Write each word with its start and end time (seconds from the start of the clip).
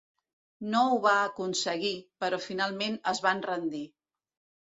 No 0.73 0.79
ho 0.93 0.95
va 1.01 1.11
aconseguir, 1.25 1.91
però 2.25 2.41
finalment 2.47 2.97
es 3.13 3.23
van 3.29 3.43
rendir. 3.51 3.85